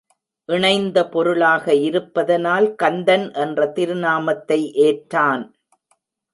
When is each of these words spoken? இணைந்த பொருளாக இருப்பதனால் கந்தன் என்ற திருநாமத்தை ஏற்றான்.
இணைந்த 0.49 0.97
பொருளாக 1.07 1.73
இருப்பதனால் 1.81 2.67
கந்தன் 2.75 3.27
என்ற 3.43 3.67
திருநாமத்தை 3.75 4.59
ஏற்றான். 4.87 5.45